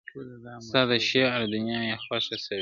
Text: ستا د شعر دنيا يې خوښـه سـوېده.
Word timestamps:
ستا 0.67 0.81
د 0.89 0.91
شعر 1.09 1.41
دنيا 1.53 1.79
يې 1.89 1.95
خوښـه 2.03 2.37
سـوېده. 2.43 2.59